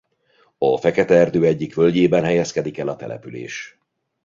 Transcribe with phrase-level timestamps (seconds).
[0.57, 3.79] A Fekete-erdő egyik völgyében helyezkedik el a település.